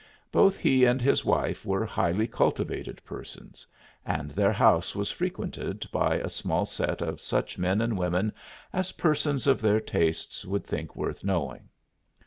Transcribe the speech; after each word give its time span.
Both 0.31 0.57
he 0.57 0.83
and 0.83 0.99
his 0.99 1.23
wife 1.23 1.63
were 1.63 1.85
highly 1.85 2.25
cultivated 2.25 3.03
persons, 3.05 3.67
and 4.03 4.31
their 4.31 4.51
house 4.51 4.95
was 4.95 5.11
frequented 5.11 5.85
by 5.91 6.15
a 6.15 6.27
small 6.27 6.65
set 6.65 7.03
of 7.03 7.21
such 7.21 7.59
men 7.59 7.81
and 7.81 7.95
women 7.95 8.33
as 8.73 8.93
persons 8.93 9.45
of 9.45 9.61
their 9.61 9.79
tastes 9.79 10.43
would 10.43 10.65
think 10.65 10.95
worth 10.95 11.23
knowing. 11.23 11.69